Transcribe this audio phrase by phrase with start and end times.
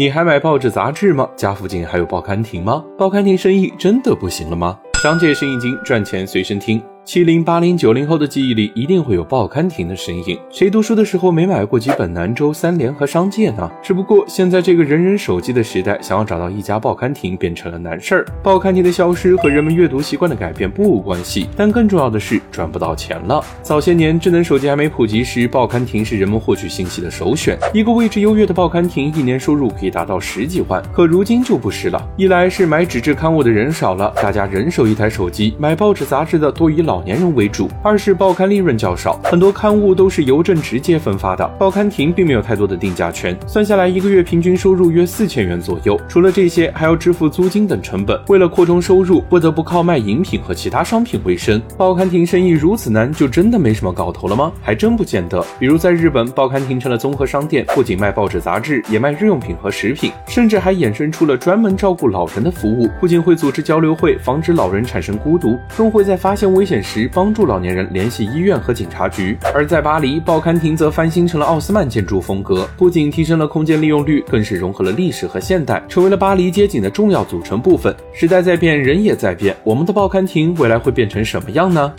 [0.00, 1.28] 你还买报纸杂志吗？
[1.36, 2.82] 家附近还有报刊亭吗？
[2.96, 4.78] 报刊亭生意真的不行了吗？
[5.02, 6.82] 商界生意经，赚钱随身听。
[7.12, 10.38] 七零八零九零后的记忆里，一定会有报刊亭的身影。
[10.48, 13.68] 谁读书的时候没买过几本南周、三联和商界呢？
[13.82, 18.26] 只不过现在这个人人手机的时代，想要找到一家报刊亭变成了难事儿。
[18.44, 23.44] 报刊亭的消失和人们阅读习惯的改变不无关系，但更重要的是赚不到钱了。
[23.60, 27.58] 早些年智能手机还没普及时，报刊亭是人们获取信息的首选。
[27.74, 30.80] 一个位置优越的报刊亭，一年收入可以达到十几万。
[30.92, 36.99] 可如今就不是了，一来是买纸质刊物的人少了，大家人手一台手机，买报纸杂志的多以老。
[37.00, 45.98] 老年人为主，二是报刊利润较少，很多刊物都是邮政直接分发的，报刊亭并没有太多的定价权，算下来一个月平均收入约四千元左右。
[46.06, 51.58] 除了这些，还要支付租金等成本，为了扩充收入，不得不靠卖饮品和其他商品为生。
[51.78, 54.52] 报刊亭生意如此难，就真的没什么搞头了吗？
[54.60, 55.42] 还真不见得。
[55.58, 66.89] 比如在日本，报刊亭成了综合商店，不仅卖报纸杂志，也卖日用品和食品，甚至还衍生出了专门照顾老人的服务，不仅会组织交流会，防止老人产生孤独，更会在发现危险时。
[66.90, 77.94] 时帮助老年人联系医院和警察局，而在巴黎，报刊亭则翻新成了奥斯曼建筑风格，不仅提升了空间利用率，更是融合了历史和现代，成为了巴黎街景的重要组成部分。
[78.12, 81.92] 时代在变，人也在变，我们的报刊亭未来会变成什么样呢？